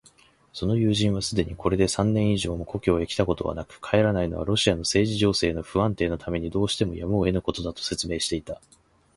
[0.51, 8.59] その友人はすでにこれで三年以上も故郷へきたことはなく、帰らないのはロシアの政治情勢の不安定のためにどうしてもやむをえぬことだ、と説明していた。